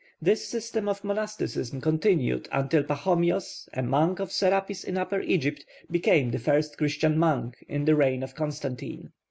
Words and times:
This 0.19 0.47
system 0.47 0.89
of 0.89 1.03
monasticism 1.03 1.79
continued, 1.79 2.49
until 2.51 2.81
Pachomios, 2.81 3.69
a 3.71 3.83
monk 3.83 4.19
of 4.19 4.31
Serapis 4.31 4.83
in 4.83 4.97
Upper 4.97 5.19
Egypt, 5.21 5.63
became 5.91 6.31
the 6.31 6.39
first 6.39 6.75
Christian 6.79 7.19
monk 7.19 7.63
in 7.69 7.85
the 7.85 7.95
reign 7.95 8.23
of 8.23 8.33
Constantine. 8.33 9.11